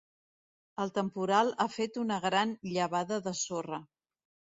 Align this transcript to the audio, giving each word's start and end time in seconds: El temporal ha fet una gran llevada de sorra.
El 0.85 0.91
temporal 0.95 1.51
ha 1.63 1.67
fet 1.73 1.99
una 2.03 2.17
gran 2.23 2.55
llevada 2.77 3.21
de 3.29 3.35
sorra. 3.41 3.81